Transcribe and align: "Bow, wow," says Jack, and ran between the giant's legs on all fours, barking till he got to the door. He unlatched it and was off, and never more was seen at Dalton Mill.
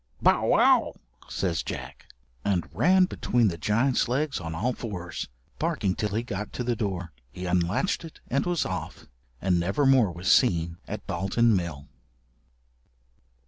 "Bow, 0.19 0.47
wow," 0.47 0.95
says 1.29 1.61
Jack, 1.61 2.07
and 2.43 2.67
ran 2.73 3.05
between 3.05 3.49
the 3.49 3.57
giant's 3.59 4.07
legs 4.07 4.39
on 4.39 4.55
all 4.55 4.73
fours, 4.73 5.27
barking 5.59 5.93
till 5.93 6.15
he 6.15 6.23
got 6.23 6.51
to 6.53 6.63
the 6.63 6.75
door. 6.75 7.13
He 7.31 7.45
unlatched 7.45 8.03
it 8.03 8.19
and 8.27 8.43
was 8.47 8.65
off, 8.65 9.05
and 9.39 9.59
never 9.59 9.85
more 9.85 10.11
was 10.11 10.31
seen 10.31 10.79
at 10.87 11.05
Dalton 11.05 11.55
Mill. 11.55 11.87